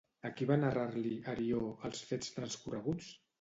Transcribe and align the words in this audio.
A 0.27 0.29
qui 0.37 0.45
va 0.51 0.55
narrar-li, 0.61 1.11
Arió, 1.33 1.61
els 1.91 2.01
fets 2.13 2.33
transcorreguts? 2.39 3.13